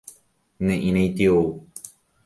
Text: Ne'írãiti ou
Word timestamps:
Ne'írãiti 0.65 1.25
ou 1.37 1.43